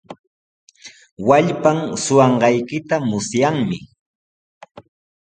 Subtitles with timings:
[1.27, 3.77] Wallpan suqanqaykita musyanmi.